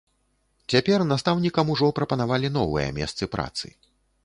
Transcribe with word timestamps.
Цяпер 0.73 1.03
настаўнікам 1.09 1.69
ужо 1.75 1.91
прапанавалі 2.01 2.53
новыя 2.57 2.89
месцы 2.99 3.31
працы. 3.37 3.67